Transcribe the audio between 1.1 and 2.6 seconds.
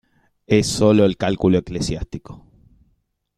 "cálculo eclesiástico".